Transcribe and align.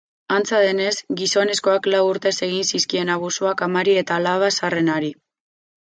Antza 0.35 0.59
denez, 0.61 0.93
gizonezkoak 1.19 1.89
lau 1.95 2.01
urtez 2.13 2.33
egin 2.49 2.67
zizkien 2.71 3.13
abusuak 3.19 3.65
amari 3.69 3.97
eta 4.05 4.19
alaba 4.23 4.53
zaharrenari. 4.57 5.17